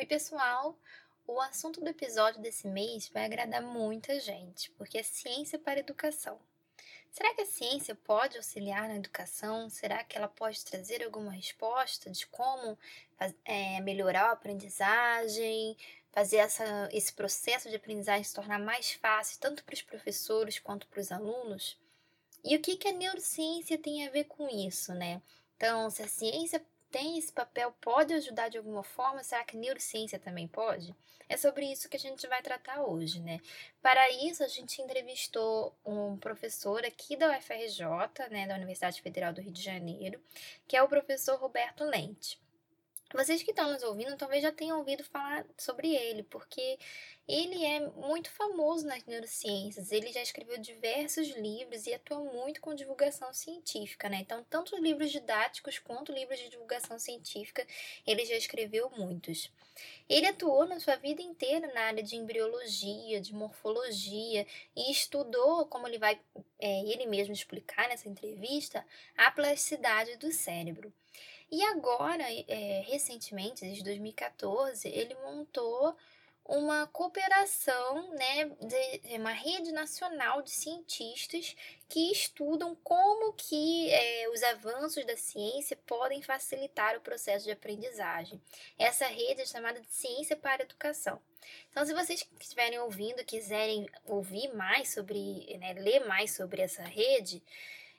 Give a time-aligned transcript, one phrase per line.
[0.00, 0.78] Oi, pessoal!
[1.26, 6.38] O assunto do episódio desse mês vai agradar muita gente, porque é ciência para educação.
[7.10, 9.68] Será que a ciência pode auxiliar na educação?
[9.68, 12.78] Será que ela pode trazer alguma resposta de como
[13.44, 15.76] é, melhorar a aprendizagem,
[16.10, 20.86] fazer essa, esse processo de aprendizagem se tornar mais fácil, tanto para os professores quanto
[20.86, 21.78] para os alunos?
[22.42, 25.20] E o que, que a neurociência tem a ver com isso, né?
[25.58, 29.22] Então, se a ciência tem esse papel, pode ajudar de alguma forma?
[29.22, 30.94] Será que neurociência também pode?
[31.28, 33.38] É sobre isso que a gente vai tratar hoje, né?
[33.80, 39.40] Para isso, a gente entrevistou um professor aqui da UFRJ, né, da Universidade Federal do
[39.40, 40.20] Rio de Janeiro,
[40.66, 42.40] que é o professor Roberto Lente.
[43.12, 46.78] Vocês que estão nos ouvindo talvez já tenham ouvido falar sobre ele, porque
[47.26, 49.90] ele é muito famoso nas neurociências.
[49.90, 54.18] Ele já escreveu diversos livros e atua muito com divulgação científica, né?
[54.20, 57.66] Então, tanto livros didáticos quanto livros de divulgação científica,
[58.06, 59.50] ele já escreveu muitos.
[60.08, 65.88] Ele atuou na sua vida inteira na área de embriologia, de morfologia e estudou, como
[65.88, 66.20] ele vai
[66.60, 68.84] é, ele mesmo explicar nessa entrevista,
[69.16, 70.92] a plasticidade do cérebro.
[71.50, 75.96] E agora, é, recentemente, desde 2014, ele montou
[76.44, 81.54] uma cooperação, né, de, uma rede nacional de cientistas
[81.88, 88.40] que estudam como que é, os avanços da ciência podem facilitar o processo de aprendizagem.
[88.78, 91.20] Essa rede é chamada de Ciência para Educação.
[91.70, 97.42] Então, se vocês estiverem ouvindo, quiserem ouvir mais sobre, né, ler mais sobre essa rede,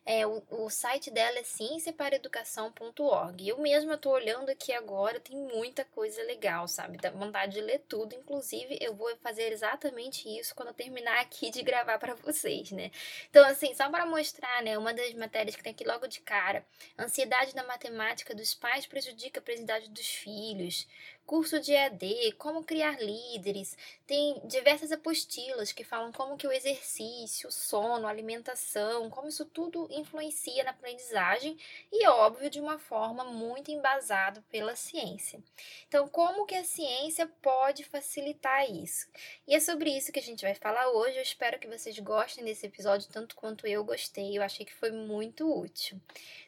[0.05, 3.47] é, o, o site dela é cienciaparaeducação.org.
[3.47, 6.97] Eu mesma estou olhando aqui agora, tem muita coisa legal, sabe?
[6.97, 8.15] Dá vontade de ler tudo.
[8.15, 12.91] Inclusive, eu vou fazer exatamente isso quando eu terminar aqui de gravar para vocês, né?
[13.29, 14.77] Então, assim, só para mostrar, né?
[14.77, 16.65] Uma das matérias que tem aqui logo de cara:
[16.97, 20.87] ansiedade na matemática dos pais prejudica a aprendizagem dos filhos
[21.25, 27.49] curso de EAD, como criar líderes, tem diversas apostilas que falam como que o exercício,
[27.49, 31.57] o sono, a alimentação, como isso tudo influencia na aprendizagem
[31.91, 35.39] e óbvio de uma forma muito embasada pela ciência.
[35.87, 39.07] Então, como que a ciência pode facilitar isso?
[39.47, 41.17] E é sobre isso que a gente vai falar hoje.
[41.17, 44.37] Eu espero que vocês gostem desse episódio tanto quanto eu gostei.
[44.37, 45.99] Eu achei que foi muito útil.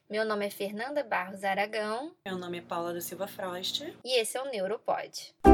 [0.10, 2.14] Meu nome é Fernanda Barros Aragão.
[2.26, 3.82] Meu nome é Paula da Silva Frost.
[4.04, 5.53] E esse é o Neuropod.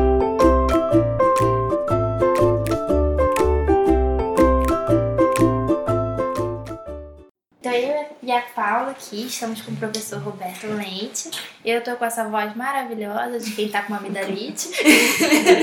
[7.69, 11.29] Então eu e a Paula aqui, estamos com o professor Roberto Lente.
[11.63, 14.69] Eu tô com essa voz maravilhosa de quem tá com uma amidalite.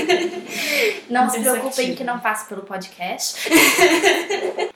[1.09, 3.49] não se preocupem que não passa pelo podcast.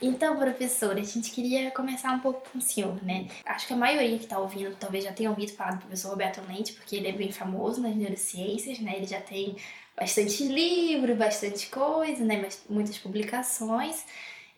[0.01, 3.27] então, professor, a gente queria começar um pouco com o senhor, né?
[3.45, 6.41] Acho que a maioria que tá ouvindo talvez já tenha ouvido falar do professor Roberto
[6.49, 8.95] Lente, porque ele é bem famoso nas neurociências, né?
[8.97, 9.55] Ele já tem
[9.97, 12.45] bastante livro, bastante coisa, né?
[12.69, 14.03] Muitas publicações.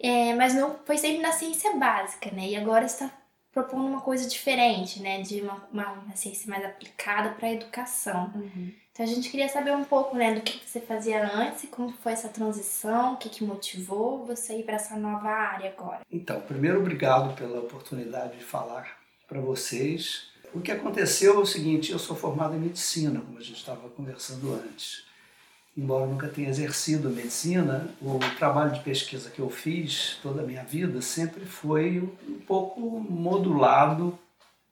[0.03, 2.49] É, mas não foi sempre na ciência básica, né?
[2.49, 3.09] E agora está
[3.53, 5.21] propondo uma coisa diferente, né?
[5.21, 8.29] De uma, uma, uma ciência mais aplicada para a educação.
[8.35, 8.73] Uhum.
[8.91, 12.11] Então a gente queria saber um pouco, né, do que você fazia antes, como foi
[12.11, 16.01] essa transição, o que, que motivou você ir para essa nova área agora.
[16.11, 20.27] Então, primeiro obrigado pela oportunidade de falar para vocês.
[20.53, 23.89] O que aconteceu é o seguinte: eu sou formado em medicina, como a gente estava
[23.89, 25.12] conversando antes
[25.75, 30.45] embora nunca tenha exercido a medicina, o trabalho de pesquisa que eu fiz toda a
[30.45, 34.17] minha vida sempre foi um pouco modulado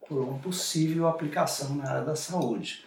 [0.08, 2.86] por uma possível aplicação na área da saúde.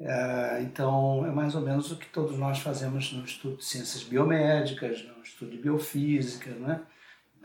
[0.00, 4.04] É, então, é mais ou menos o que todos nós fazemos no estudo de ciências
[4.04, 6.80] biomédicas, no estudo de biofísica, né?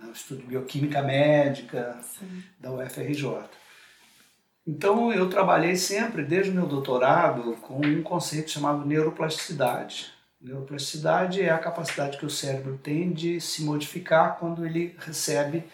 [0.02, 2.44] no estudo de bioquímica médica Sim.
[2.60, 3.50] da UFRJ.
[4.66, 10.14] Então eu trabalhei sempre, desde o meu doutorado, com um conceito chamado neuroplasticidade.
[10.40, 15.66] Neuroplasticidade é a capacidade que o cérebro tem de se modificar quando ele recebe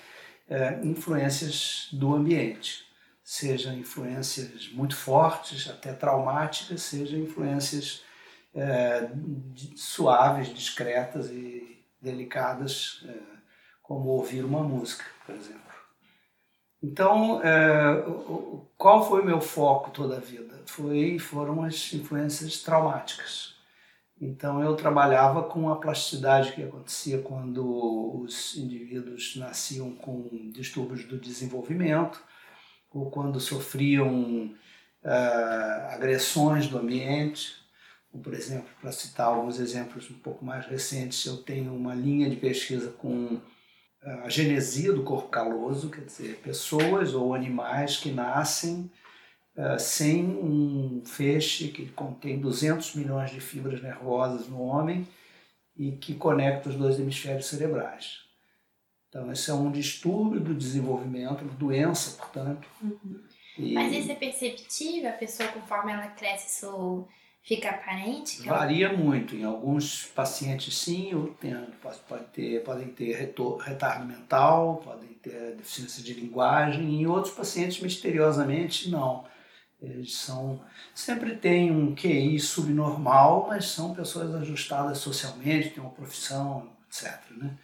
[0.49, 2.83] é, influências do ambiente,
[3.23, 8.03] seja influências muito fortes, até traumáticas, seja influências
[8.55, 9.09] é,
[9.75, 13.13] suaves, discretas e delicadas, é,
[13.83, 15.68] como ouvir uma música, por exemplo.
[16.81, 18.05] Então, é,
[18.77, 20.61] qual foi o meu foco toda a vida?
[20.65, 23.55] Foi, foram as influências traumáticas.
[24.21, 31.17] Então, eu trabalhava com a plasticidade que acontecia quando os indivíduos nasciam com distúrbios do
[31.17, 32.21] desenvolvimento
[32.93, 34.53] ou quando sofriam
[35.03, 37.55] uh, agressões do ambiente.
[38.23, 42.35] Por exemplo, para citar alguns exemplos um pouco mais recentes, eu tenho uma linha de
[42.35, 43.39] pesquisa com
[44.01, 48.89] a genesia do corpo caloso, quer dizer, pessoas ou animais que nascem
[49.55, 55.07] uh, sem um feixe que contém 200 milhões de fibras nervosas no homem
[55.75, 58.19] e que conecta os dois hemisférios cerebrais.
[59.09, 62.67] Então, esse é um distúrbio do desenvolvimento, uma doença, portanto.
[62.81, 63.23] Uhum.
[63.57, 63.73] E...
[63.73, 65.09] Mas isso é perceptível?
[65.09, 67.07] A pessoa, conforme ela cresce, isso
[67.43, 68.43] fica aparente?
[68.43, 69.35] Varia muito.
[69.35, 71.11] Em alguns pacientes, sim,
[71.81, 73.15] pode, pode ter, podem ter
[73.59, 77.01] retardo mental, podem ter deficiência de linguagem.
[77.01, 79.25] Em outros pacientes, misteriosamente, não.
[79.81, 80.61] Eles são
[80.93, 87.17] sempre têm um QI subnormal, mas são pessoas ajustadas socialmente, têm uma profissão, etc.
[87.31, 87.57] Né?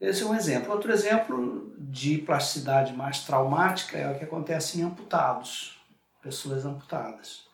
[0.00, 0.72] Esse é um exemplo.
[0.72, 5.78] Outro exemplo de plasticidade mais traumática é o que acontece em amputados,
[6.22, 7.47] pessoas amputadas.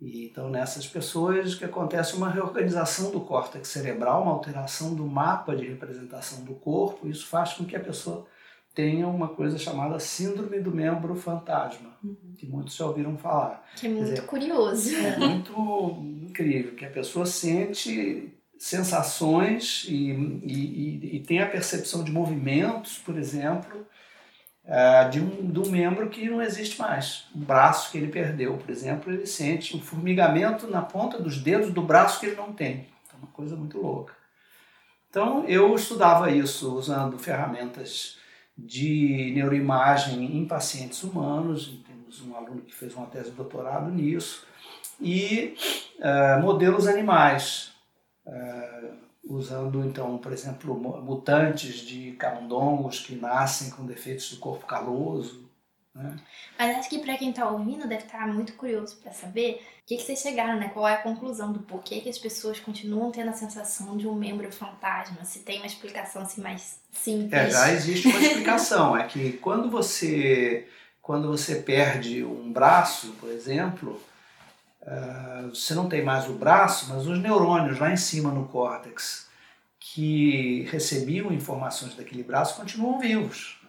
[0.00, 5.54] E, então, nessas pessoas que acontece uma reorganização do córtex cerebral, uma alteração do mapa
[5.54, 8.26] de representação do corpo, isso faz com que a pessoa
[8.74, 12.34] tenha uma coisa chamada síndrome do membro fantasma, uhum.
[12.36, 13.64] que muitos já ouviram falar.
[13.76, 14.94] Que é muito dizer, curioso.
[14.96, 15.52] É muito
[16.28, 23.16] incrível, que a pessoa sente sensações e, e, e, tem a percepção de movimentos, por
[23.16, 23.86] exemplo,
[24.66, 27.26] é, de um, de um membro que não existe mais.
[27.34, 31.70] Um braço que ele perdeu, por exemplo, ele sente um formigamento na ponta dos dedos
[31.70, 32.88] do braço que ele não tem.
[33.12, 34.14] É uma coisa muito louca.
[35.10, 38.18] Então, eu estudava isso usando ferramentas
[38.56, 44.46] de neuroimagem em pacientes humanos, temos um aluno que fez uma tese de doutorado nisso,
[45.00, 45.56] e
[45.98, 47.72] uh, modelos animais,
[48.26, 55.44] uh, usando então, por exemplo, mutantes de camundongos que nascem com defeitos do corpo caloso.
[55.94, 56.16] Né?
[56.58, 59.86] Mas acho que para quem está ouvindo deve estar tá muito curioso para saber o
[59.86, 60.70] que, que vocês chegaram, né?
[60.70, 64.14] Qual é a conclusão do porquê que as pessoas continuam tendo a sensação de um
[64.14, 65.24] membro fantasma?
[65.24, 67.32] Se tem uma explicação assim mais simples.
[67.32, 68.96] É, já existe uma explicação.
[68.96, 70.66] é que quando você,
[71.00, 74.00] quando você perde um braço, por exemplo,
[74.86, 79.28] uh, você não tem mais o braço, mas os neurônios lá em cima no córtex
[79.78, 83.60] que recebiam informações daquele braço continuam vivos.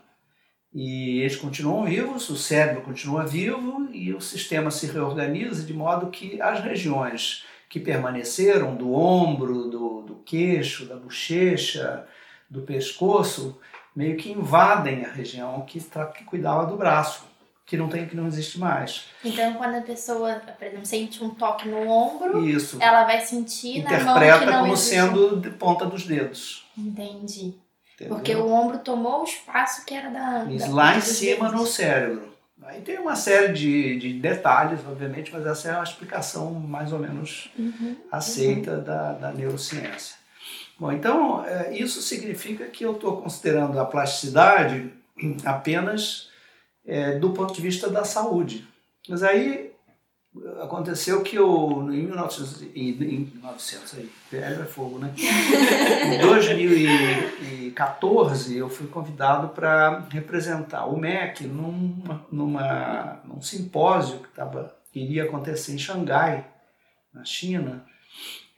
[0.74, 6.10] E eles continuam vivos, o cérebro continua vivo e o sistema se reorganiza de modo
[6.10, 12.06] que as regiões que permaneceram do ombro, do, do queixo, da bochecha,
[12.50, 13.60] do pescoço,
[13.96, 17.26] meio que invadem a região que, que cuidava do braço,
[17.66, 19.06] que não tem que não existe mais.
[19.24, 22.78] Então, quando a pessoa, por exemplo, sente um toque no ombro, Isso.
[22.80, 24.90] ela vai sentir Interpreta na mão que não como existe.
[24.90, 26.66] sendo de ponta dos dedos.
[26.78, 27.56] Entendi.
[27.96, 28.16] Entendeu?
[28.16, 30.46] Porque o ombro tomou o espaço que era da.
[30.46, 32.36] Isso, da lá em cima no cérebro.
[32.64, 36.98] Aí tem uma série de, de detalhes, obviamente, mas essa é uma explicação mais ou
[36.98, 38.84] menos uhum, aceita uhum.
[38.84, 40.16] Da, da neurociência.
[40.80, 44.92] Bom, então é, isso significa que eu estou considerando a plasticidade
[45.46, 46.30] apenas
[46.86, 48.68] é, do ponto de vista da saúde.
[49.08, 49.74] Mas aí
[50.62, 55.14] aconteceu que eu, em 1900, em 1900 aí, velho é fogo, né?
[56.06, 64.74] em 2014 eu fui convidado para representar o MEC numa, numa, num simpósio que, tava,
[64.92, 66.46] que iria acontecer em Xangai,
[67.14, 67.86] na China,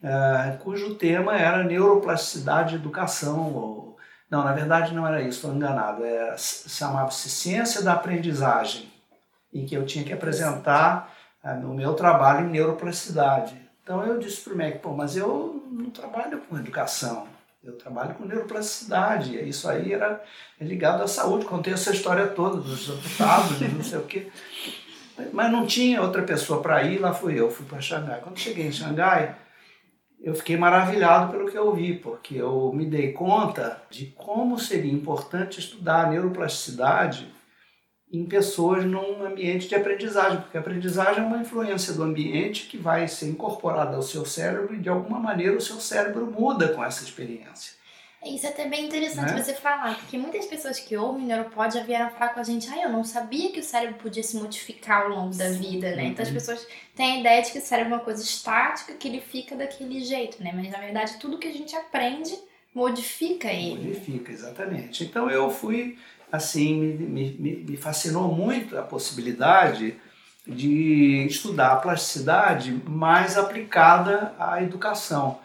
[0.01, 3.53] uh, cujo tema era neuroplasticidade e educação.
[3.53, 3.96] Ou,
[4.29, 6.03] não, na verdade não era isso, estou enganado.
[6.03, 8.91] É, Chamava-se Ciência da Aprendizagem,
[9.53, 11.13] em que eu tinha que apresentar
[11.43, 13.55] ah, no meu trabalho em neuroplasticidade.
[13.81, 17.25] Então eu disse para o MEC, pô, mas eu não trabalho com educação,
[17.63, 19.37] eu trabalho com neuroplasticidade.
[19.37, 20.21] E isso aí era
[20.59, 21.45] é ligado à saúde.
[21.45, 24.29] Contei essa história toda dos deputados, não sei o quê.
[25.31, 28.19] Mas não tinha outra pessoa para ir, lá fui eu, fui para Xangai.
[28.21, 29.35] Quando cheguei em Xangai,
[30.19, 34.91] eu fiquei maravilhado pelo que eu vi, porque eu me dei conta de como seria
[34.91, 37.31] importante estudar a neuroplasticidade
[38.11, 42.77] em pessoas num ambiente de aprendizagem, porque a aprendizagem é uma influência do ambiente que
[42.77, 46.83] vai ser incorporada ao seu cérebro e de alguma maneira o seu cérebro muda com
[46.83, 47.76] essa experiência.
[48.35, 49.41] Isso é até bem interessante né?
[49.41, 52.83] você falar, porque muitas pessoas que ouvem Neuropod já vieram falar com a gente, ah,
[52.83, 56.05] eu não sabia que o cérebro podia se modificar ao longo da vida, né?
[56.05, 56.35] Então as uhum.
[56.35, 59.55] pessoas têm a ideia de que o cérebro é uma coisa estática, que ele fica
[59.55, 60.51] daquele jeito, né?
[60.53, 62.37] Mas na verdade tudo que a gente aprende
[62.73, 63.87] modifica ele.
[63.87, 65.03] Modifica, exatamente.
[65.03, 65.97] Então eu fui
[66.31, 69.95] assim, me, me, me fascinou muito a possibilidade
[70.45, 75.39] de estudar a plasticidade mais aplicada à educação.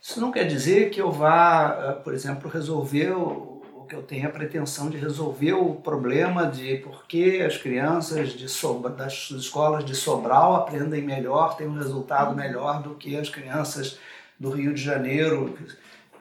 [0.00, 4.02] Isso não quer dizer que eu vá, eh, por exemplo, resolver o, o que eu
[4.02, 9.30] tenho a pretensão de resolver o problema de por que as crianças de Sobra, das
[9.30, 13.98] escolas de Sobral aprendem melhor, têm um resultado melhor do que as crianças
[14.38, 15.58] do Rio de Janeiro.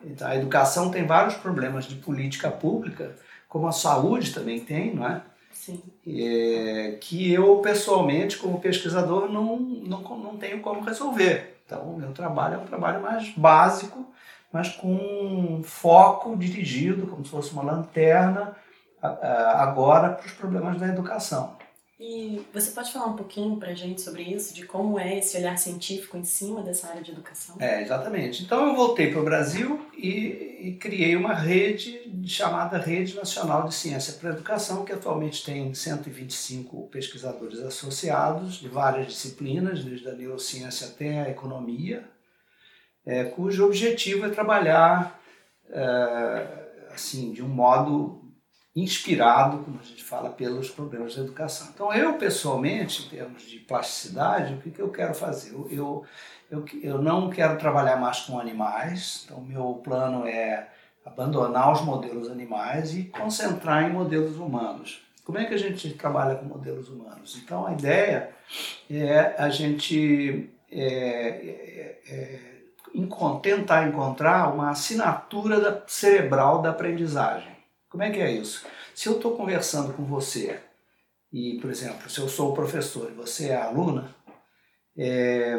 [0.03, 3.15] Então, a educação tem vários problemas de política pública
[3.47, 5.21] como a saúde também tem, não é?
[5.51, 5.81] Sim.
[6.05, 11.56] É, que eu, pessoalmente, como pesquisador, não, não, não tenho como resolver.
[11.67, 14.09] Então, o meu trabalho é um trabalho mais básico,
[14.53, 18.55] mas com um foco dirigido, como se fosse uma lanterna,
[19.01, 21.56] agora para os problemas da educação.
[21.99, 25.35] E você pode falar um pouquinho para a gente sobre isso, de como é esse
[25.35, 27.55] olhar científico em cima dessa área de educação?
[27.59, 28.43] É, exatamente.
[28.43, 33.73] Então eu voltei para o Brasil e, e, criei uma rede chamada Rede Nacional de
[33.73, 40.13] Ciência para a Educação, que atualmente tem 125 pesquisadores associados de várias disciplinas, desde a
[40.13, 42.07] neurociência até a economia,
[43.03, 45.19] é, cujo objetivo é trabalhar
[45.71, 48.26] é, assim de um modo
[48.81, 51.69] inspirado, como a gente fala, pelos problemas da educação.
[51.73, 55.53] Então, eu pessoalmente, em termos de plasticidade, o que, que eu quero fazer?
[55.53, 56.05] Eu,
[56.51, 60.67] eu, eu, não quero trabalhar mais com animais, então, meu plano é
[61.03, 65.01] abandonar os modelos animais e concentrar em modelos humanos.
[65.25, 67.41] Como é que a gente trabalha com modelos humanos?
[67.43, 68.29] Então, a ideia
[68.89, 72.39] é a gente é, é, é,
[73.41, 77.56] tentar encontrar uma assinatura cerebral da aprendizagem.
[77.97, 78.63] Como é que é isso?
[78.93, 80.59] Se eu estou conversando com você
[81.33, 84.15] e, por exemplo, se eu sou o professor e você é a aluna,
[84.95, 85.55] é,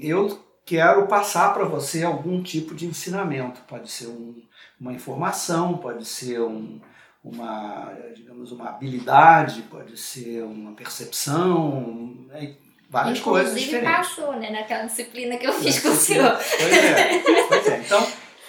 [0.00, 3.60] eu quero passar para você algum tipo de ensinamento.
[3.62, 4.40] Pode ser um,
[4.80, 6.80] uma informação, pode ser um,
[7.24, 12.54] uma, digamos, uma habilidade, pode ser uma percepção, né?
[12.88, 13.96] várias Inclusive, coisas diferentes.
[13.96, 16.38] passou, né, naquela disciplina que eu fiz com o senhor.
[16.38, 17.78] Pois é, pois é.
[17.80, 18.06] Então,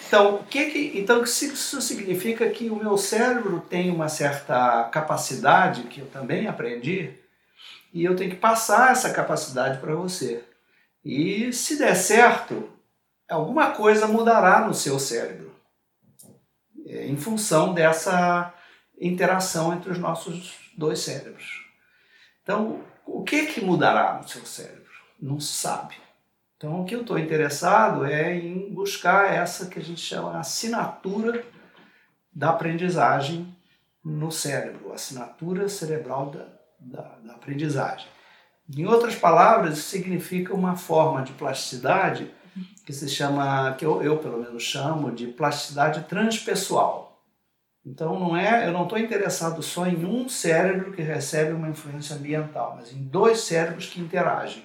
[0.07, 5.83] então, o que que, então isso significa que o meu cérebro tem uma certa capacidade
[5.83, 7.13] que eu também aprendi
[7.93, 10.43] e eu tenho que passar essa capacidade para você.
[11.03, 12.69] E se der certo,
[13.29, 15.55] alguma coisa mudará no seu cérebro
[16.85, 18.53] é, em função dessa
[18.99, 21.65] interação entre os nossos dois cérebros.
[22.43, 24.91] Então, o que que mudará no seu cérebro?
[25.19, 25.95] Não se sabe.
[26.65, 31.45] Então, o que eu estou interessado é em buscar essa que a gente chama assinatura
[32.33, 33.55] da aprendizagem
[34.03, 36.47] no cérebro, assinatura cerebral da,
[36.79, 38.07] da, da aprendizagem.
[38.75, 42.31] Em outras palavras, isso significa uma forma de plasticidade
[42.83, 47.23] que se chama, que eu, eu pelo menos chamo de plasticidade transpessoal.
[47.85, 52.15] Então não é, eu não estou interessado só em um cérebro que recebe uma influência
[52.15, 54.63] ambiental, mas em dois cérebros que interagem.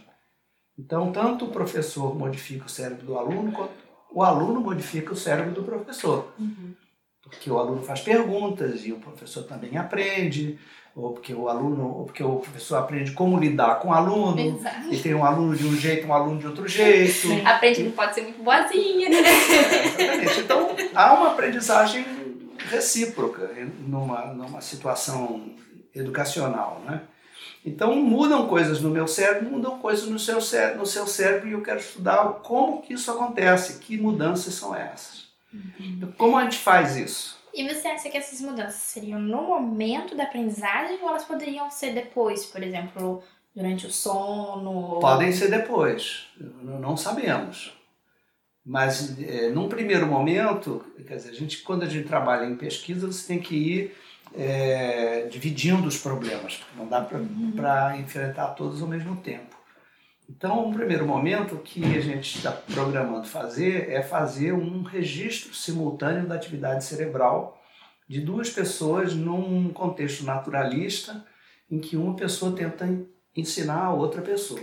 [0.81, 3.71] Então, tanto o professor modifica o cérebro do aluno, quanto
[4.13, 6.33] o aluno modifica o cérebro do professor.
[6.39, 6.75] Uhum.
[7.23, 10.59] Porque o aluno faz perguntas e o professor também aprende,
[10.97, 14.93] ou porque o aluno, ou porque o professor aprende como lidar com o aluno, Exato.
[14.93, 17.29] e tem um aluno de um jeito, um aluno de outro jeito.
[17.47, 19.19] Aprende que não pode ser muito boazinha, né?
[19.19, 20.41] exatamente.
[20.41, 22.05] Então, há uma aprendizagem
[22.71, 23.51] recíproca
[23.87, 25.55] numa, numa situação
[25.95, 27.03] educacional, né?
[27.65, 31.53] Então mudam coisas no meu cérebro, mudam coisas no seu cérebro, no seu cérebro e
[31.53, 35.29] eu quero estudar como que isso acontece, que mudanças são essas.
[35.53, 36.13] Uhum.
[36.17, 37.39] Como a gente faz isso?
[37.53, 41.93] E você acha que essas mudanças seriam no momento da aprendizagem ou elas poderiam ser
[41.93, 43.23] depois, por exemplo,
[43.55, 45.01] durante o sono?
[45.01, 47.77] Podem ser depois, não sabemos.
[48.65, 53.07] Mas é, num primeiro momento, quer dizer, a gente, quando a gente trabalha em pesquisa,
[53.07, 53.97] você tem que ir
[54.35, 58.01] é, dividindo os problemas, porque não dá para uhum.
[58.01, 59.57] enfrentar todos ao mesmo tempo.
[60.29, 66.29] Então, um primeiro momento que a gente está programando fazer é fazer um registro simultâneo
[66.29, 67.61] da atividade cerebral
[68.09, 71.25] de duas pessoas num contexto naturalista
[71.69, 72.89] em que uma pessoa tenta
[73.37, 74.61] ensinar a outra pessoa.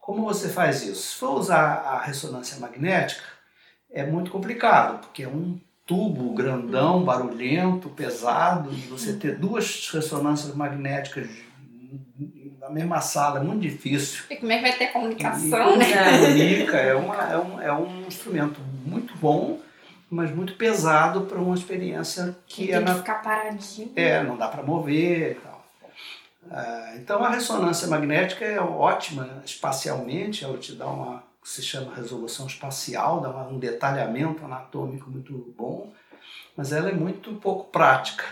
[0.00, 1.12] Como você faz isso?
[1.12, 3.22] Se for usar a ressonância magnética,
[3.90, 10.54] é muito complicado, porque é um tubo grandão, barulhento, pesado, e você ter duas ressonâncias
[10.54, 11.30] magnéticas
[12.60, 14.24] na mesma sala é muito difícil.
[14.28, 16.20] E como é que vai ter comunicação, e, né?
[16.20, 19.60] Comunica, é, uma, é, um, é um instrumento muito bom,
[20.10, 22.76] mas muito pesado para uma experiência que tem é.
[22.76, 22.98] Tem que na...
[22.98, 23.90] ficar paradinho.
[23.96, 25.64] É, não dá para mover e tal.
[26.50, 31.94] Ah, então a ressonância magnética é ótima espacialmente, ela te dá uma que se chama
[31.94, 35.92] resolução espacial, dá um detalhamento anatômico muito bom,
[36.56, 38.24] mas ela é muito pouco prática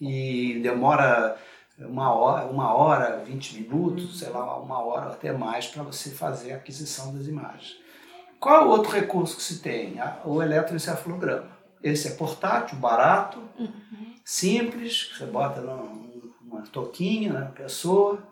[0.00, 1.36] e demora
[1.78, 6.10] uma hora, uma hora 20 minutos, sei lá, uma hora ou até mais para você
[6.10, 7.78] fazer a aquisição das imagens.
[8.38, 9.98] Qual é o outro recurso que se tem?
[10.24, 11.58] O eletroencefalograma.
[11.82, 14.14] Esse é portátil, barato, uhum.
[14.24, 18.22] simples, você bota numa toquinha na pessoa,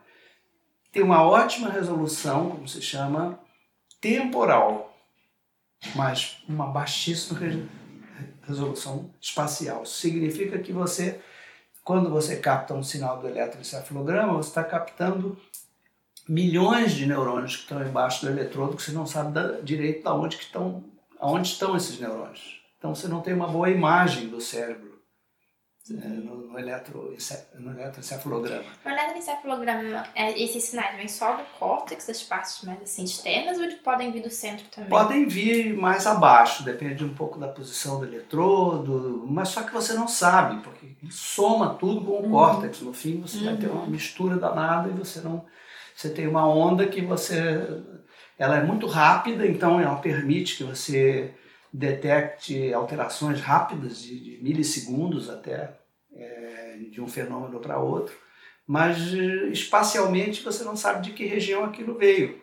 [0.92, 3.38] tem uma ótima resolução, como se chama,
[4.00, 4.96] temporal,
[5.94, 7.38] mas uma baixíssima
[8.46, 9.84] resolução espacial.
[9.84, 11.20] Significa que você
[11.88, 15.38] quando você capta um sinal do eletroencefalograma, você está captando
[16.28, 20.08] milhões de neurônios que estão embaixo do eletrodo que você não sabe da, direito de
[20.10, 20.84] onde, que estão,
[21.18, 22.60] aonde estão esses neurônios.
[22.76, 24.87] Então você não tem uma boa imagem do cérebro
[25.90, 27.14] no, no, eletro,
[27.58, 28.64] no eletroencefalograma.
[28.84, 33.64] No eletroencefalograma, é, esses sinais vêm só do córtex, das partes mais assim, externas, ou
[33.64, 34.90] eles podem vir do centro também?
[34.90, 39.94] Podem vir mais abaixo, depende um pouco da posição do eletrodo, mas só que você
[39.94, 42.30] não sabe, porque soma tudo com o uhum.
[42.30, 42.80] córtex.
[42.80, 43.44] No fim, você uhum.
[43.44, 43.90] vai ter uma uhum.
[43.90, 45.44] mistura danada e você não.
[45.94, 47.82] Você tem uma onda que você.
[48.38, 51.34] Ela é muito rápida, então ela permite que você
[51.72, 55.77] detecte alterações rápidas de, de milissegundos até
[56.18, 58.14] é, de um fenômeno para outro,
[58.66, 58.98] mas
[59.52, 62.42] espacialmente você não sabe de que região aquilo veio.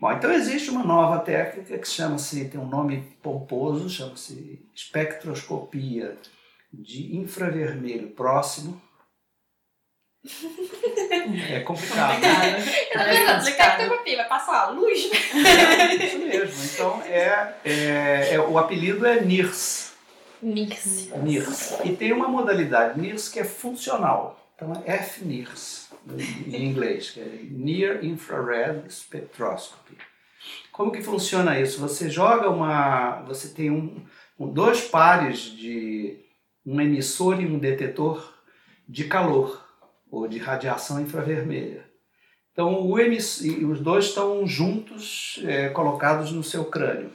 [0.00, 6.18] Bom, então existe uma nova técnica que chama-se, tem um nome pomposo, chama-se espectroscopia
[6.72, 8.80] de infravermelho próximo,
[11.50, 12.20] é complicado.
[12.20, 12.64] Né?
[12.92, 15.10] É vai passar a luz.
[15.34, 16.64] É, isso mesmo.
[16.64, 19.91] Então, é, é, é, o apelido é NIRS.
[20.42, 21.10] NIRS.
[21.22, 21.78] NIRS.
[21.84, 24.38] E tem uma modalidade NIRS que é funcional.
[24.54, 25.90] Então, é FNIRS
[26.46, 29.96] em inglês, que é Near Infrared Spectroscopy.
[30.70, 31.80] Como que funciona isso?
[31.80, 33.22] Você joga uma...
[33.22, 34.04] Você tem um,
[34.38, 36.18] dois pares de
[36.64, 38.32] um emissor e um detetor
[38.88, 39.64] de calor
[40.10, 41.84] ou de radiação infravermelha.
[42.52, 42.98] Então, o
[43.64, 47.10] os dois estão juntos, é, colocados no seu crânio.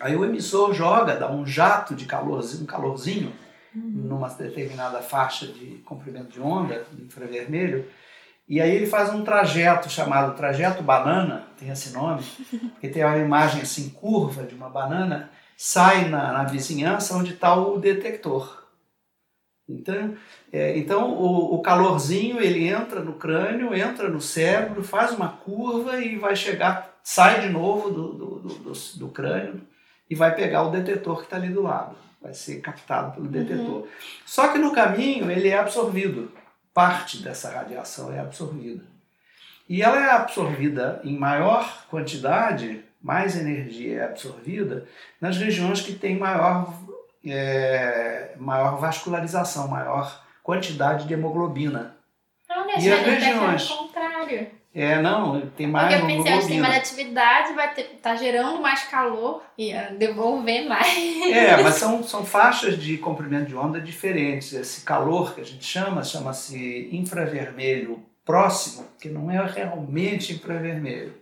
[0.00, 3.32] Aí o emissor joga, dá um jato de calorzinho, um calorzinho
[3.74, 3.82] uhum.
[3.82, 7.86] numa determinada faixa de comprimento de onda, infravermelho,
[8.48, 12.22] e aí ele faz um trajeto chamado trajeto banana, tem esse nome,
[12.72, 17.54] porque tem uma imagem assim curva de uma banana, sai na, na vizinhança onde está
[17.54, 18.56] o detector.
[19.68, 20.16] Então,
[20.50, 26.00] é, então o, o, calorzinho ele entra no crânio, entra no cérebro, faz uma curva
[26.00, 29.60] e vai chegar, sai de novo do, do, do, do crânio
[30.08, 31.96] e vai pegar o detetor que está ali do lado.
[32.20, 33.82] Vai ser captado pelo detetor.
[33.82, 33.88] Uhum.
[34.26, 36.32] Só que no caminho ele é absorvido.
[36.74, 38.84] Parte dessa radiação é absorvida.
[39.68, 44.86] E ela é absorvida em maior quantidade, mais energia é absorvida
[45.20, 46.72] nas regiões que têm maior
[47.26, 51.96] é, maior vascularização, maior quantidade de hemoglobina.
[52.48, 53.68] Olha, e as regiões.
[53.68, 54.50] contrário.
[54.80, 58.84] É, não, tem mais Porque eu pensei, tem mais atividade, vai estar tá gerando mais
[58.84, 60.96] calor e devolver mais.
[61.32, 64.52] É, mas são, são faixas de comprimento de onda diferentes.
[64.52, 71.12] Esse calor que a gente chama, chama-se infravermelho próximo, que não é realmente infravermelho.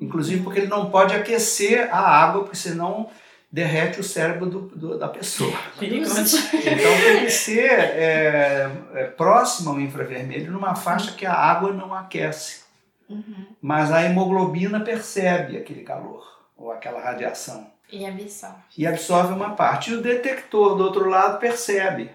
[0.00, 3.10] Inclusive porque ele não pode aquecer a água, porque senão
[3.50, 5.58] derrete o cérebro do, do, da pessoa.
[5.76, 6.38] Perigoso.
[6.54, 11.92] Então tem que ser é, é, próximo ao infravermelho, numa faixa que a água não
[11.92, 12.65] aquece.
[13.08, 13.46] Uhum.
[13.60, 16.24] Mas a hemoglobina percebe aquele calor
[16.56, 17.70] ou aquela radiação.
[17.90, 18.56] E absorve.
[18.76, 19.90] E absorve uma parte.
[19.90, 22.10] E o detector do outro lado percebe.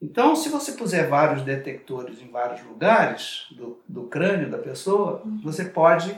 [0.00, 5.40] Então, se você puser vários detectores em vários lugares do, do crânio da pessoa, uhum.
[5.42, 6.16] você pode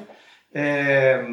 [0.53, 1.25] é,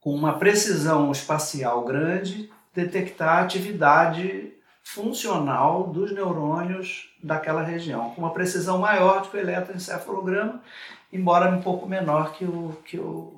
[0.00, 8.32] com uma precisão espacial grande, detectar a atividade funcional dos neurônios daquela região, com uma
[8.32, 10.62] precisão maior do que o eletroencefalograma,
[11.12, 13.36] embora um pouco menor que o, que o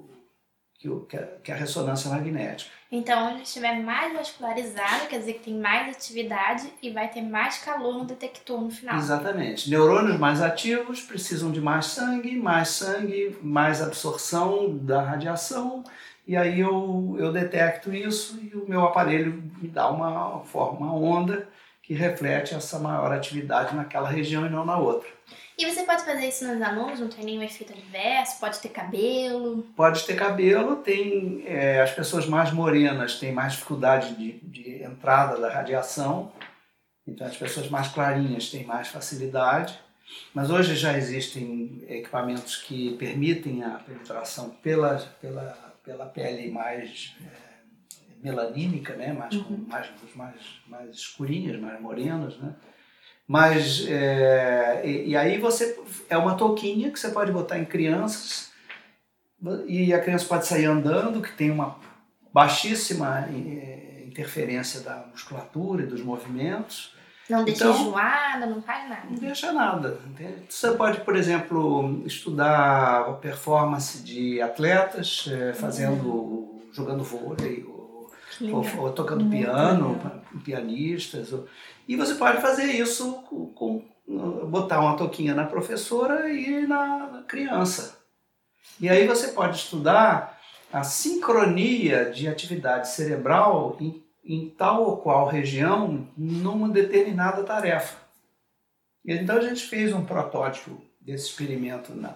[0.78, 1.06] que, o,
[1.44, 2.68] que, a, ressonância magnética.
[2.90, 7.58] Então, onde estiver mais vascularizado, quer dizer que tem mais atividade e vai ter mais
[7.58, 8.96] calor no detector no final.
[8.96, 9.70] Exatamente.
[9.70, 15.84] Neurônios mais ativos precisam de mais sangue, mais sangue, mais absorção da radiação
[16.26, 20.94] e aí eu, eu detecto isso e o meu aparelho me dá uma forma, uma
[20.94, 21.48] onda
[21.92, 25.08] que reflete essa maior atividade naquela região e não na outra.
[25.58, 26.98] E você pode fazer isso nos alunos?
[26.98, 28.40] Não tem nenhum efeito adverso?
[28.40, 29.62] Pode ter cabelo?
[29.76, 30.76] Pode ter cabelo.
[30.76, 36.32] Tem é, as pessoas mais morenas têm mais dificuldade de, de entrada da radiação.
[37.06, 39.78] Então as pessoas mais clarinhas têm mais facilidade.
[40.34, 47.51] Mas hoje já existem equipamentos que permitem a penetração pela, pela pela pele mais é,
[48.22, 49.12] melanímica, né?
[49.12, 49.64] mais, uhum.
[49.68, 52.54] mais, mais, mais escurinhas, mais morenas, né?
[53.26, 55.78] Mas, é, e, e, aí você,
[56.10, 58.52] é uma touquinha que você pode botar em crianças
[59.66, 61.78] e a criança pode sair andando, que tem uma
[62.32, 66.94] baixíssima é, interferência da musculatura e dos movimentos.
[67.28, 69.06] Não deixa então, enjoada, não faz nada.
[69.08, 69.98] Não deixa nada.
[70.48, 76.60] Você pode, por exemplo, estudar a performance de atletas é, fazendo, uhum.
[76.72, 77.64] jogando vôlei,
[78.40, 80.22] ou ou, tocando Muito piano, legal.
[80.44, 81.32] pianistas.
[81.32, 81.46] Ou,
[81.86, 83.84] e você pode fazer isso com, com,
[84.48, 87.98] botar uma toquinha na professora e na, criança.
[88.80, 90.38] E aí você pode estudar
[90.72, 97.96] a sincronia de atividade cerebral em, em tal ou qual região numa determinada tarefa.
[99.04, 102.14] Então a gente fez um protótipo desse experimento na,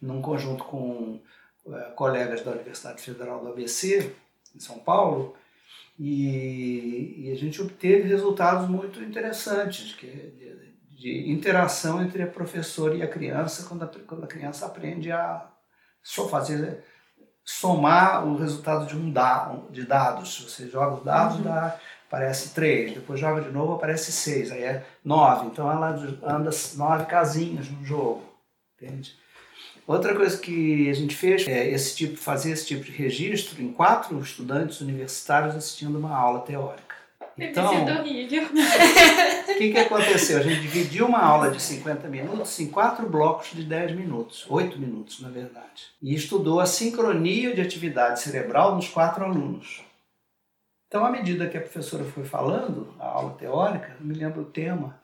[0.00, 1.20] num conjunto com
[1.64, 4.12] uh, colegas da Universidade Federal do ABC,
[4.54, 5.36] em São Paulo,
[5.98, 12.94] e, e a gente obteve resultados muito interessantes que, de, de, interação entre a professora
[12.94, 15.50] e a criança quando a, quando a criança aprende a
[16.02, 16.84] só fazer
[17.44, 20.44] somar o resultado de um da, de dados.
[20.44, 21.42] Você joga os dados, uhum.
[21.42, 25.46] dá, aparece 3, depois joga de novo, aparece 6, aí é 9.
[25.46, 25.90] Então ela
[26.24, 28.22] anda nove casinhas no jogo,
[28.74, 29.16] entende?
[29.86, 33.72] Outra coisa que a gente fez é esse tipo, fazer esse tipo de registro em
[33.72, 36.96] quatro estudantes universitários assistindo uma aula teórica.
[37.38, 37.66] Então,
[38.00, 38.44] horrível.
[38.44, 40.38] O que, que aconteceu?
[40.38, 44.78] A gente dividiu uma aula de 50 minutos em quatro blocos de 10 minutos, 8
[44.78, 45.84] minutos na verdade.
[46.02, 49.82] E estudou a sincronia de atividade cerebral nos quatro alunos.
[50.88, 54.46] Então, à medida que a professora foi falando, a aula teórica, não me lembro o
[54.46, 54.98] tema,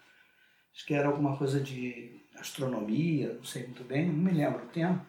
[0.75, 4.69] acho que era alguma coisa de astronomia, não sei muito bem, não me lembro o
[4.69, 5.07] tema,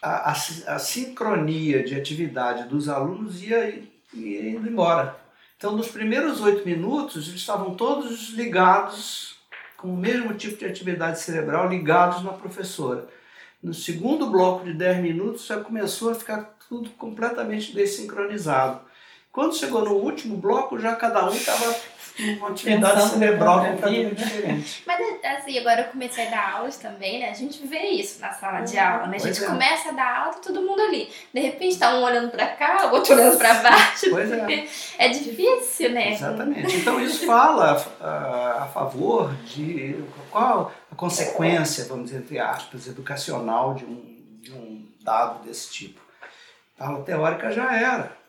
[0.00, 5.18] a, a, a sincronia de atividade dos alunos ia, ia indo embora.
[5.56, 9.36] Então, nos primeiros oito minutos, eles estavam todos ligados,
[9.76, 13.08] com o mesmo tipo de atividade cerebral, ligados na professora.
[13.62, 18.80] No segundo bloco de dez minutos, já começou a ficar tudo completamente desincronizado.
[19.32, 21.74] Quando chegou no último bloco, já cada um estava
[22.18, 24.84] uma atividade Pensando cerebral completamente diferente.
[24.86, 27.30] Mas assim, agora eu comecei a dar aulas também, né?
[27.30, 28.82] A gente vê isso na sala de uhum.
[28.84, 29.16] aula, né?
[29.16, 29.46] A gente é.
[29.46, 31.10] começa a dar aula e todo mundo ali.
[31.32, 34.10] De repente tá um olhando para cá, o outro olhando para baixo.
[34.10, 34.66] Pois é.
[34.96, 36.12] É difícil, né?
[36.12, 36.76] Exatamente.
[36.76, 39.96] Então isso fala a, a favor de
[40.30, 46.00] qual a consequência, vamos dizer, entre aspas, educacional de um, de um dado desse tipo.
[46.78, 48.23] A aula teórica já era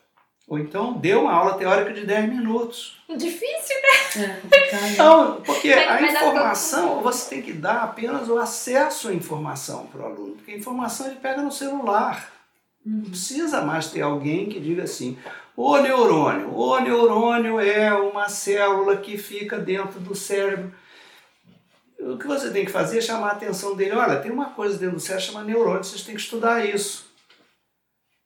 [0.46, 2.96] ou então deu uma aula teórica de 10 minutos.
[3.08, 3.76] Difícil,
[4.16, 4.40] né?
[4.70, 10.02] É, Não, porque a informação, você tem que dar apenas o acesso à informação para
[10.02, 10.36] o aluno.
[10.36, 12.32] Porque a informação ele pega no celular.
[12.84, 13.10] Não uhum.
[13.10, 15.18] precisa mais ter alguém que diga assim:
[15.56, 16.54] o neurônio.
[16.54, 20.72] O neurônio é uma célula que fica dentro do cérebro.
[21.98, 23.96] O que você tem que fazer é chamar a atenção dele.
[23.96, 27.10] Olha, tem uma coisa dentro do cérebro chamada neurônio, vocês têm que estudar isso.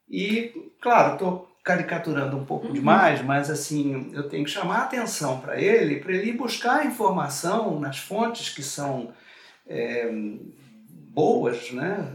[0.06, 2.73] E, claro, estou caricaturando um pouco uhum.
[2.73, 6.87] demais, mas assim, eu tenho que chamar a atenção para ele, para ele ir buscar
[6.87, 9.12] informação nas fontes que são
[9.66, 10.11] é,
[11.12, 12.12] boas, né,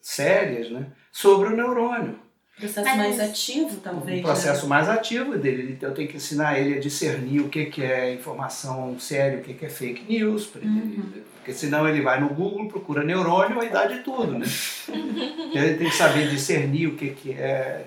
[0.00, 2.20] sérias, né, sobre o neurônio.
[2.56, 4.20] Processo mas, mais ativo, talvez.
[4.20, 4.68] Um processo né?
[4.70, 5.72] mais ativo dele.
[5.72, 9.42] Então, eu tenho que ensinar ele a discernir o que, que é informação séria, o
[9.42, 11.12] que, que é fake news, uhum.
[11.34, 14.46] porque senão ele vai no Google, procura neurônio e dá de tudo, né?
[15.54, 17.84] ele tem que saber discernir o que, que é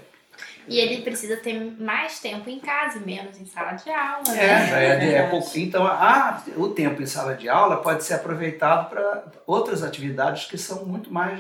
[0.70, 4.30] e ele precisa ter mais tempo em casa e menos em sala de aula.
[4.30, 4.86] É, né?
[4.86, 5.50] é, é, é pouco.
[5.58, 10.58] Então, a, o tempo em sala de aula pode ser aproveitado para outras atividades que
[10.58, 11.40] são muito mais.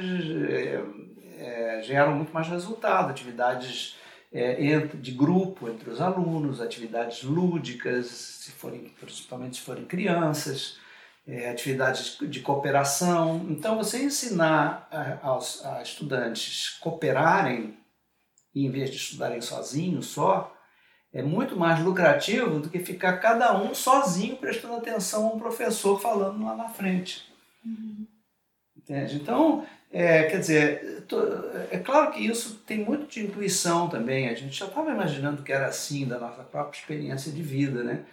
[0.49, 0.81] É,
[1.39, 3.95] é, geram muito mais resultado, atividades
[4.31, 10.77] é, de grupo entre os alunos, atividades lúdicas, se forem, principalmente se forem crianças,
[11.27, 13.45] é, atividades de cooperação.
[13.49, 17.77] Então, você ensinar a, aos a estudantes cooperarem
[18.55, 20.55] em vez de estudarem sozinhos só,
[21.11, 25.99] é muito mais lucrativo do que ficar cada um sozinho prestando atenção a um professor
[25.99, 27.27] falando lá na frente.
[27.65, 28.05] Uhum.
[28.89, 29.17] Entende?
[29.17, 31.05] Então, é, quer dizer,
[31.69, 34.27] é claro que isso tem muito de intuição também.
[34.27, 38.03] A gente já estava imaginando que era assim da nossa própria experiência de vida, né?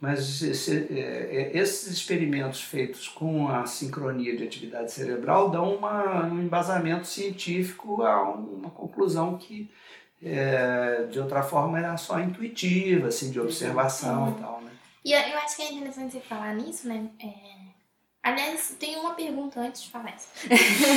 [0.00, 6.40] Mas esse, é, esses experimentos feitos com a sincronia de atividade cerebral dão uma, um
[6.40, 9.70] embasamento científico a uma conclusão que
[10.22, 14.70] é, de outra forma era só intuitiva, assim, de observação e tal, né?
[15.04, 17.08] E eu acho que é interessante você falar nisso, né?
[18.22, 20.28] Aliás, tem uma pergunta antes de falar isso.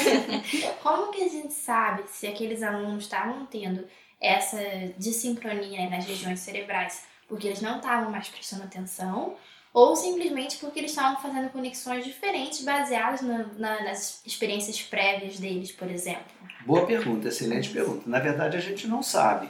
[0.83, 3.87] Como que a gente sabe se aqueles alunos estavam tendo
[4.21, 4.57] essa
[4.97, 9.35] desincronia nas regiões cerebrais porque eles não estavam mais prestando atenção
[9.73, 15.71] ou simplesmente porque eles estavam fazendo conexões diferentes baseadas na, na, nas experiências prévias deles,
[15.71, 16.23] por exemplo?
[16.65, 18.09] Boa pergunta, excelente pergunta.
[18.09, 19.49] Na verdade, a gente não sabe.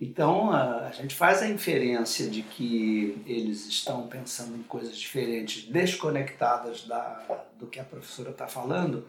[0.00, 6.86] Então, a, gente faz a inferência de que eles estão pensando em coisas diferentes, desconectadas
[6.86, 9.06] da, do que a professora está falando,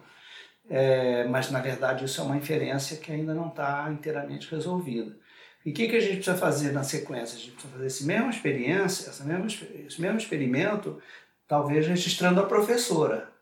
[0.68, 5.16] é, mas na verdade isso é uma inferência que ainda não está inteiramente resolvida.
[5.64, 7.36] E o que, que a gente precisa fazer na sequência?
[7.36, 11.00] A gente precisa fazer esse mesmo experiência, essa mesma, esse mesmo experimento,
[11.48, 13.32] talvez registrando a professora.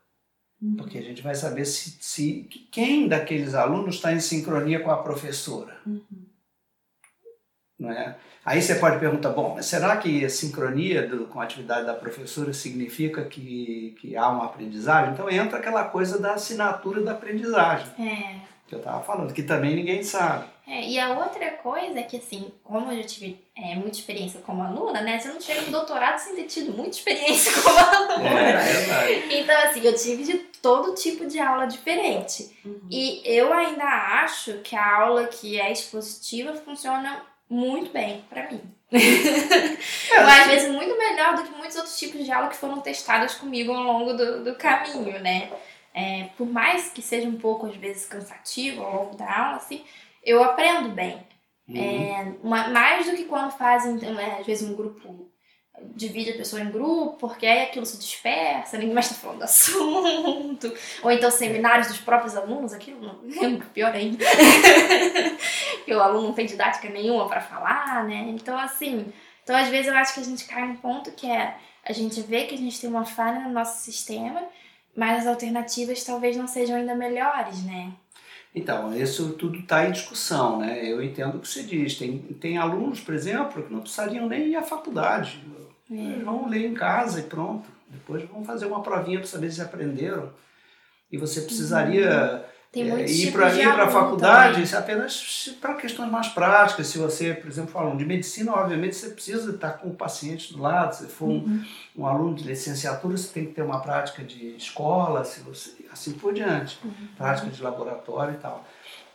[0.61, 0.75] Uhum.
[0.77, 5.03] Porque a gente vai saber se, se quem daqueles alunos está em sincronia com a
[5.03, 5.77] professora.
[5.85, 6.30] Uhum.
[7.81, 8.15] Não é?
[8.45, 11.93] Aí você pode perguntar, bom, mas será que a sincronia do, com a atividade da
[11.93, 15.13] professora significa que, que há uma aprendizagem?
[15.13, 17.87] Então entra aquela coisa da assinatura da aprendizagem.
[17.99, 18.35] É.
[18.67, 20.45] Que eu estava falando, que também ninguém sabe.
[20.67, 24.39] É, e a outra coisa é que, assim, como eu já tive é, muita experiência
[24.39, 25.19] como aluna, né?
[25.19, 28.29] Você não chega no doutorado sem ter tido muita experiência como aluna.
[28.29, 29.41] É, é.
[29.41, 32.57] Então, assim, eu tive de todo tipo de aula diferente.
[32.63, 32.79] Uhum.
[32.89, 38.61] E eu ainda acho que a aula que é expositiva funciona muito bem para mim.
[38.91, 43.35] Mas, às vezes muito melhor do que muitos outros tipos de aula que foram testadas
[43.35, 45.51] comigo ao longo do, do caminho, né?
[45.93, 49.83] É, por mais que seja um pouco, às vezes, cansativo ao longo da aula, assim,
[50.23, 51.25] eu aprendo bem.
[51.67, 51.77] Uhum.
[51.77, 55.31] É, uma, mais do que quando fazem, é, às vezes, um grupo
[55.95, 59.43] divide a pessoa em grupo, porque aí aquilo se dispersa, ninguém mais está falando do
[59.43, 60.73] assunto.
[61.03, 64.25] Ou então seminários dos próprios alunos, aquilo não, é pior ainda.
[65.81, 68.25] Porque o aluno não tem didática nenhuma para falar, né?
[68.29, 69.11] Então, assim,
[69.43, 72.21] então às vezes eu acho que a gente cai num ponto que é a gente
[72.21, 74.43] vê que a gente tem uma falha no nosso sistema,
[74.95, 77.91] mas as alternativas talvez não sejam ainda melhores, né?
[78.53, 80.85] Então, isso tudo está em discussão, né?
[80.85, 81.97] Eu entendo o que você diz.
[81.97, 85.41] Tem, tem alunos, por exemplo, que não precisariam nem ir à faculdade.
[85.89, 85.95] É.
[85.95, 87.67] Eles vão ler em casa e pronto.
[87.87, 90.31] Depois vão fazer uma provinha para saber se aprenderam.
[91.09, 92.50] E você precisaria uhum.
[92.71, 94.79] Tem é, ir para ir para a faculdade também.
[94.79, 96.87] apenas para questões mais práticas.
[96.87, 100.61] Se você, por exemplo, falando de medicina, obviamente você precisa estar com o paciente do
[100.61, 100.95] lado.
[100.95, 101.63] Se for uhum.
[101.97, 105.71] um, um, aluno de licenciatura, você tem que ter uma prática de escola, se você,
[105.91, 106.91] assim por diante, uhum.
[107.17, 108.65] prática de laboratório e tal.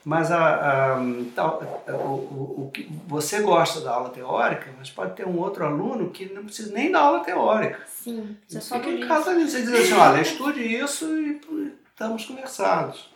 [0.04, 5.26] Mas a, a, a, o, o, que você gosta da aula teórica, mas pode ter
[5.26, 7.80] um outro aluno que não precisa nem da aula teórica.
[7.88, 11.40] Sim, você fica em casa você diz assim, olha, estude isso e
[11.90, 13.15] estamos conversados.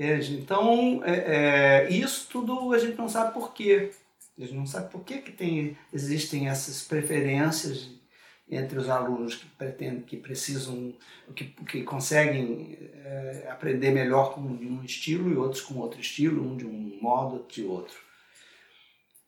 [0.00, 0.38] Entende?
[0.38, 3.92] Então, é, é, isso tudo a gente não sabe por quê.
[4.38, 7.90] A gente não sabe por que, que tem, existem essas preferências
[8.48, 10.94] entre os alunos que pretendem, que precisam,
[11.36, 16.56] que, que conseguem é, aprender melhor com um estilo e outros com outro estilo, um
[16.56, 17.98] de um modo, outro de outro.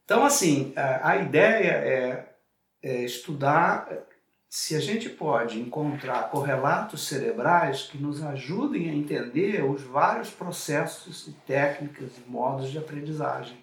[0.07, 2.35] Então, assim, a, a ideia é,
[2.83, 4.07] é estudar
[4.55, 11.27] se a gente pode encontrar correlatos cerebrais que nos ajudem a entender os vários processos
[11.27, 13.57] e técnicas e modos de aprendizagem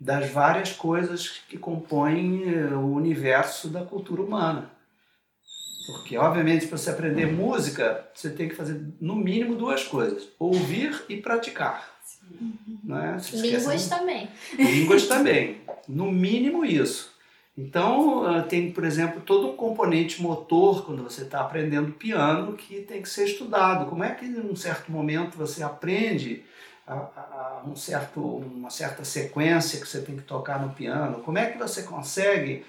[0.00, 4.72] das várias coisas que compõem eh, o universo da cultura humana.
[5.86, 11.04] Porque, obviamente, para você aprender música, você tem que fazer no mínimo duas coisas: ouvir
[11.08, 11.88] e praticar.
[12.82, 13.16] Né?
[13.32, 14.28] Línguas também.
[14.58, 15.60] Línguas também.
[15.88, 17.15] No mínimo isso.
[17.56, 22.82] Então, ah, tem, por exemplo, todo um componente motor quando você está aprendendo piano que
[22.82, 23.86] tem que ser estudado.
[23.86, 26.44] Como é que, em um certo momento, você aprende
[26.86, 31.20] a, a, um certo, uma certa sequência que você tem que tocar no piano?
[31.20, 32.66] Como é que você consegue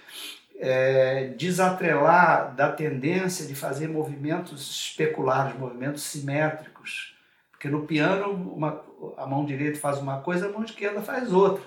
[0.58, 7.14] é, desatrelar da tendência de fazer movimentos especulares, movimentos simétricos?
[7.52, 8.82] Porque no piano, uma,
[9.18, 11.62] a mão direita faz uma coisa, a mão esquerda faz outra.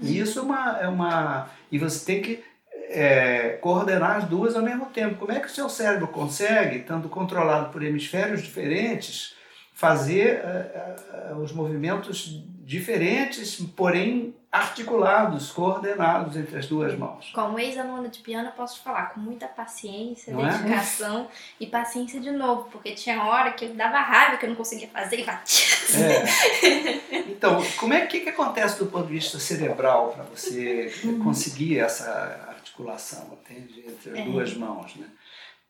[0.00, 1.48] E isso é uma, é uma.
[1.70, 2.51] E você tem que
[2.92, 5.16] é, coordenar as duas ao mesmo tempo.
[5.16, 9.34] Como é que o seu cérebro consegue, estando controlado por hemisférios diferentes,
[9.72, 17.32] fazer uh, uh, os movimentos diferentes, porém articulados, coordenados entre as duas mãos.
[17.34, 21.26] Como ex-aluna de piano, eu posso falar com muita paciência, não dedicação é?
[21.58, 24.88] e paciência de novo, porque tinha hora que eu dava raiva que eu não conseguia
[24.88, 25.72] fazer e batia.
[25.94, 27.22] É.
[27.28, 31.18] Então, como é que, que acontece do ponto de vista cerebral para você uhum.
[31.24, 33.84] conseguir essa articulação, entende?
[33.86, 34.24] Entre as é.
[34.24, 35.08] duas mãos, né?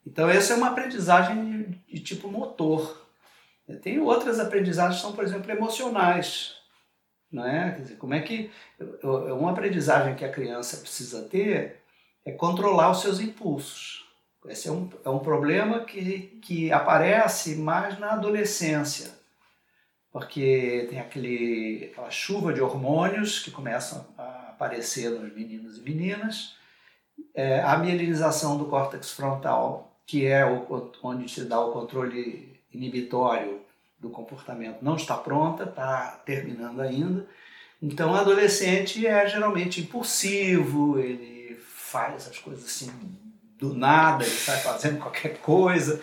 [0.07, 3.07] Então, essa é uma aprendizagem de, de tipo motor.
[3.83, 6.57] Tem outras aprendizagens que são, por exemplo, emocionais.
[7.31, 7.73] Não é?
[7.73, 8.51] Quer dizer, como é que.
[9.03, 11.83] Uma aprendizagem que a criança precisa ter
[12.25, 14.07] é controlar os seus impulsos.
[14.47, 19.13] Esse é um, é um problema que, que aparece mais na adolescência,
[20.11, 26.57] porque tem aquele, aquela chuva de hormônios que começam a aparecer nos meninos e meninas,
[27.35, 33.61] é, a mielinização do córtex frontal, que é o, onde se dá o controle inibitório
[33.99, 37.27] do comportamento, não está pronta, está terminando ainda.
[37.81, 42.91] Então, o adolescente é geralmente impulsivo, ele faz as coisas assim
[43.59, 46.03] do nada, ele sai fazendo qualquer coisa,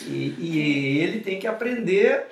[0.00, 2.26] e, e ele tem que aprender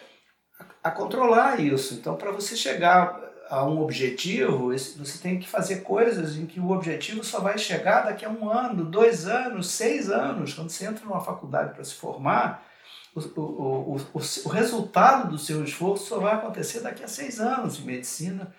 [0.59, 1.95] a, a controlar isso.
[1.95, 6.71] Então, para você chegar a um objetivo, você tem que fazer coisas em que o
[6.71, 10.55] objetivo só vai chegar daqui a um ano, dois anos, seis anos.
[10.55, 12.67] Quando você entra numa faculdade para se formar,
[13.15, 17.79] o, o, o, o, resultado do seu esforço só vai acontecer daqui a seis anos.
[17.79, 18.55] Em medicina,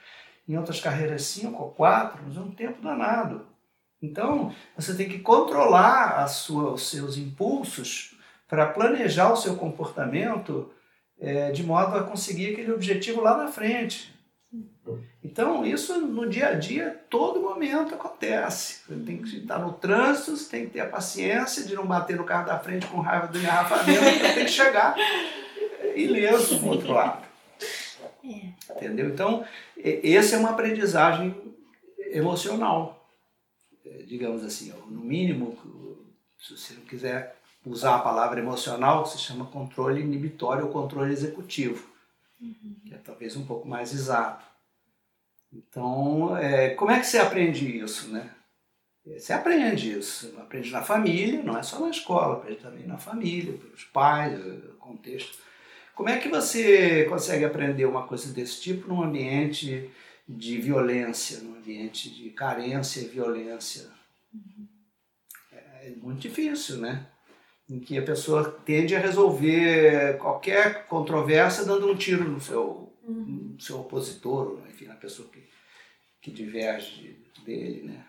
[0.48, 3.46] em outras carreiras, cinco ou quatro, mas é um tempo danado.
[4.02, 8.16] Então, você tem que controlar a sua, os seus impulsos
[8.48, 10.72] para planejar o seu comportamento
[11.20, 14.17] é, de modo a conseguir aquele objetivo lá na frente.
[15.24, 18.82] Então, isso no dia a dia, todo momento acontece.
[18.88, 22.16] Você tem que estar no trânsito, você tem que ter a paciência de não bater
[22.16, 24.96] no carro da frente com raiva do engarrafamento, você tem que chegar
[25.96, 27.26] ileso do outro lado.
[28.24, 28.74] É.
[28.76, 29.10] Entendeu?
[29.10, 29.46] Então,
[30.04, 31.36] essa é uma aprendizagem
[32.12, 33.08] emocional,
[33.86, 34.74] é, digamos assim.
[34.88, 35.58] No mínimo,
[36.40, 41.12] se você não quiser usar a palavra emocional, que se chama controle inibitório ou controle
[41.12, 41.86] executivo,
[42.42, 42.76] uhum.
[42.86, 44.46] que é talvez um pouco mais exato.
[45.52, 48.32] Então, é, como é que você aprende isso, né?
[49.06, 53.54] Você aprende isso, aprende na família, não é só na escola, aprende também na família,
[53.54, 54.38] pelos pais,
[54.80, 55.38] contexto.
[55.96, 59.90] Como é que você consegue aprender uma coisa desse tipo num ambiente
[60.28, 63.88] de violência, num ambiente de carência e violência?
[64.34, 64.68] Uhum.
[65.54, 67.08] É muito difícil, né?
[67.70, 73.54] Em que a pessoa tende a resolver qualquer controvérsia dando um tiro no seu, uhum.
[73.54, 75.37] no seu opositor, enfim, na pessoa que
[76.28, 78.04] que diverge dele, né?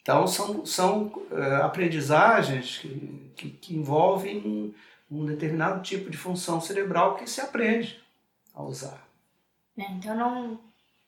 [0.00, 4.74] Então são, são uh, aprendizagens que, que, que envolvem um,
[5.10, 8.02] um, determinado tipo de função cerebral que se aprende
[8.54, 9.06] a usar.
[9.78, 10.58] É, então não,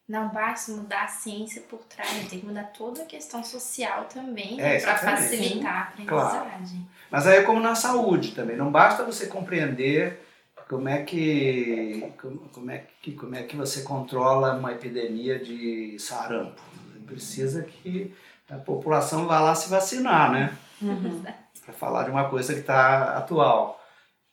[0.07, 4.61] não basta mudar a ciência por trás, tem que mudar toda a questão social também
[4.61, 6.07] é, para facilitar a aprendizagem.
[6.07, 6.89] Claro.
[7.11, 10.23] Mas aí é como na saúde também, não basta você compreender
[10.73, 12.11] como é que
[12.51, 16.63] como é que como é que você controla uma epidemia de sarampo?
[17.05, 18.15] Precisa que
[18.49, 20.57] a população vá lá se vacinar, né?
[20.81, 21.23] Uhum.
[21.63, 23.79] Para falar de uma coisa que está atual.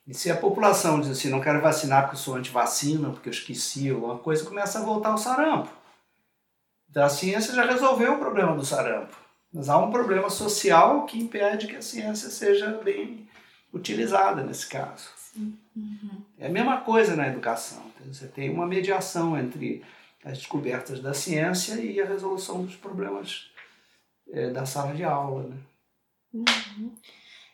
[0.07, 3.33] E se a população diz assim, não quero vacinar porque eu sou anti-vacina, porque eu
[3.33, 5.69] esqueci alguma coisa, começa a voltar o sarampo.
[6.89, 9.13] Então a ciência já resolveu o problema do sarampo.
[9.53, 13.27] Mas há um problema social que impede que a ciência seja bem
[13.73, 15.09] utilizada nesse caso.
[15.35, 16.28] Uhum.
[16.39, 17.91] É a mesma coisa na educação.
[18.07, 19.83] Você tem uma mediação entre
[20.23, 23.51] as descobertas da ciência e a resolução dos problemas
[24.31, 25.43] é, da sala de aula.
[25.43, 25.57] Né?
[26.33, 26.95] Uhum.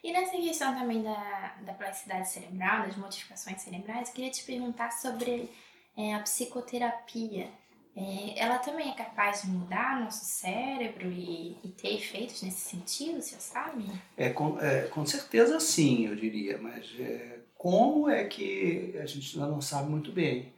[0.03, 4.91] E nessa questão também da, da plasticidade cerebral, das modificações cerebrais, eu queria te perguntar
[4.91, 5.49] sobre
[5.97, 7.49] é, a psicoterapia.
[7.95, 13.21] É, ela também é capaz de mudar nosso cérebro e, e, ter efeitos nesse sentido,
[13.21, 13.85] você sabe?
[14.17, 17.34] É com, é, com certeza sim, eu diria, mas é,
[17.65, 20.53] como é que a gente ainda não sabe muito bem.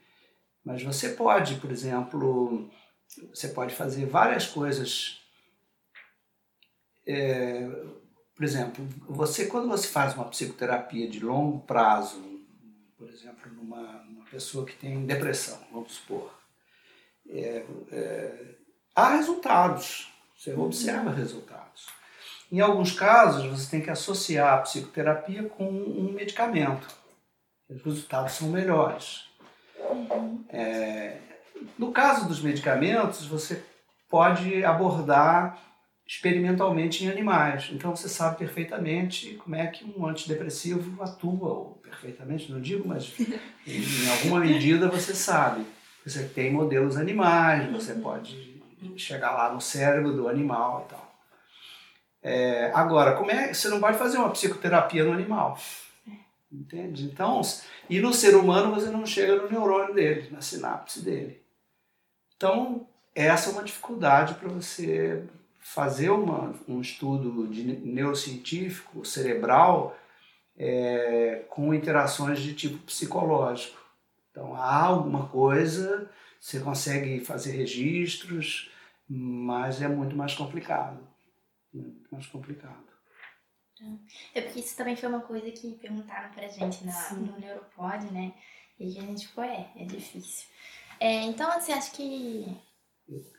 [0.61, 2.69] Mas você pode, por exemplo,
[3.33, 5.21] você pode fazer várias coisas.
[7.05, 7.65] É,
[8.35, 12.21] por exemplo, você quando você faz uma psicoterapia de longo prazo,
[12.97, 16.37] por exemplo, numa, numa pessoa que tem depressão, vamos supor,
[17.29, 18.55] é, é,
[18.93, 20.11] há resultados.
[20.35, 21.87] Você observa resultados.
[22.51, 26.87] Em alguns casos, você tem que associar a psicoterapia com um medicamento.
[27.69, 29.25] Os resultados são melhores.
[29.77, 30.45] Uhum.
[30.49, 31.17] É,
[31.77, 33.63] no caso dos medicamentos, você
[34.09, 35.59] pode abordar
[36.07, 37.69] experimentalmente em animais.
[37.73, 43.13] Então você sabe perfeitamente como é que um antidepressivo atua, ou perfeitamente, não digo, mas
[43.67, 45.65] em alguma medida você sabe.
[46.05, 48.01] Você tem modelos animais, você uhum.
[48.01, 48.63] pode
[48.95, 51.06] chegar lá no cérebro do animal e tal.
[52.27, 55.57] É, agora, como é você não pode fazer uma psicoterapia no animal?
[56.51, 57.05] Entende?
[57.05, 57.39] Então,
[57.89, 61.41] e no ser humano você não chega no neurônio dele, na sinapse dele.
[62.35, 62.85] Então,
[63.15, 65.23] essa é uma dificuldade para você
[65.57, 69.97] fazer uma, um estudo de neurocientífico, cerebral,
[70.57, 73.81] é, com interações de tipo psicológico.
[74.31, 76.09] Então, há alguma coisa,
[76.41, 78.69] você consegue fazer registros,
[79.07, 80.99] mas é muito mais complicado.
[81.77, 82.87] Muito mais complicado.
[84.33, 88.33] É porque isso também foi uma coisa que perguntaram pra gente na, no Neuropod, né?
[88.79, 90.47] E a gente ficou, é, é difícil.
[90.99, 92.45] É, então, assim, acho que.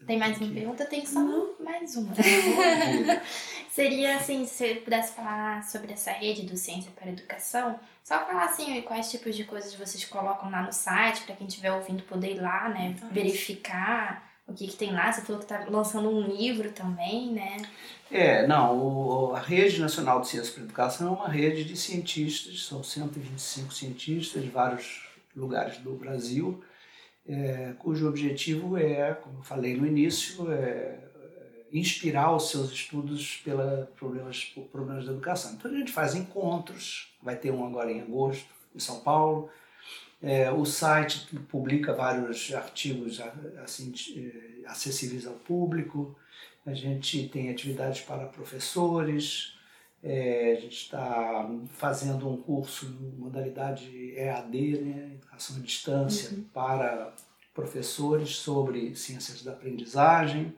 [0.07, 0.86] Tem mais uma pergunta?
[0.86, 1.20] Tem só
[1.61, 2.14] mais uma.
[3.70, 8.24] Seria assim, se você pudesse falar sobre essa rede do Ciência para a Educação, só
[8.26, 12.03] falar assim, quais tipos de coisas vocês colocam lá no site, para quem estiver ouvindo
[12.05, 12.97] poder ir lá, né?
[13.12, 15.12] Verificar o que, que tem lá.
[15.12, 17.59] Você falou que está lançando um livro também, né?
[18.11, 21.76] É, não, o, a Rede Nacional de Ciência para a Educação é uma rede de
[21.76, 25.06] cientistas, são 125 cientistas de vários
[25.36, 26.62] lugares do Brasil,
[27.28, 30.98] é, cujo objetivo é, como eu falei no início, é
[31.72, 35.52] inspirar os seus estudos pela problemas, por problemas da educação.
[35.52, 39.50] Então a gente faz encontros, vai ter um agora em agosto, em São Paulo.
[40.22, 43.20] É, o site publica vários artigos
[43.62, 46.16] assim, é, acessíveis ao público.
[46.68, 49.54] A gente tem atividades para professores.
[50.02, 56.44] É, a gente está fazendo um curso em modalidade EAD, né, Educação à Distância, uhum.
[56.52, 57.14] para
[57.54, 60.54] professores sobre ciências da aprendizagem.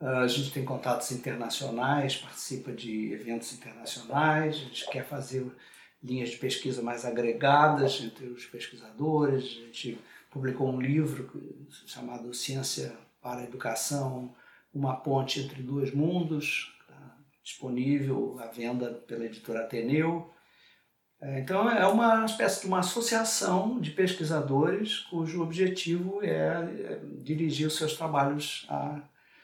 [0.00, 5.46] A gente tem contatos internacionais, participa de eventos internacionais, a gente quer fazer
[6.02, 9.44] linhas de pesquisa mais agregadas entre os pesquisadores.
[9.44, 9.98] A gente
[10.30, 11.28] publicou um livro
[11.86, 14.34] chamado Ciência para a Educação,
[14.72, 20.32] uma ponte entre dois mundos, tá disponível à venda pela editora Ateneu.
[21.20, 27.66] É, então é uma espécie de uma associação de pesquisadores cujo objetivo é, é dirigir
[27.66, 29.00] os seus trabalhos a